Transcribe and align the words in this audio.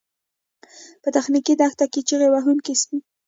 په 1.01 1.09
تخنیکي 1.15 1.53
دښته 1.61 1.85
کې 1.91 2.01
چیغې 2.07 2.27
وهونکي 2.31 2.73
سپي 2.81 2.97